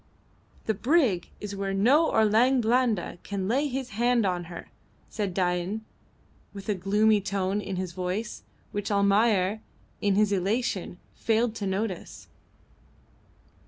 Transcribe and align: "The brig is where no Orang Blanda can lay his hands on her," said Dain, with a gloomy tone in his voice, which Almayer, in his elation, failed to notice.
"The 0.65 0.73
brig 0.73 1.29
is 1.39 1.55
where 1.55 1.75
no 1.75 2.09
Orang 2.09 2.59
Blanda 2.59 3.19
can 3.21 3.47
lay 3.47 3.67
his 3.67 3.89
hands 3.89 4.25
on 4.25 4.45
her," 4.45 4.71
said 5.09 5.31
Dain, 5.31 5.85
with 6.55 6.67
a 6.69 6.73
gloomy 6.73 7.21
tone 7.21 7.61
in 7.61 7.75
his 7.75 7.91
voice, 7.91 8.41
which 8.71 8.89
Almayer, 8.89 9.61
in 10.01 10.15
his 10.15 10.31
elation, 10.31 10.97
failed 11.13 11.53
to 11.57 11.67
notice. 11.67 12.29